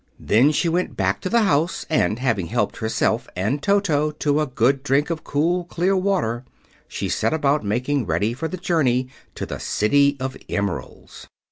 [0.19, 4.47] Then she went back to the house, and having helped herself and Toto to a
[4.47, 6.43] good drink of the cool, clear water,
[6.87, 11.27] she set about making ready for the journey to the City of Emeralds.